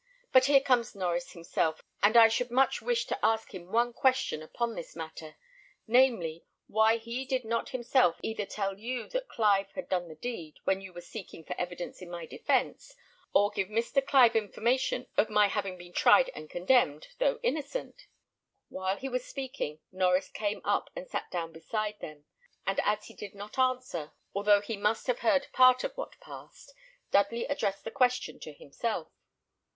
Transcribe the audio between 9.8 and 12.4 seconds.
done the deed, when you were seeking for evidence in my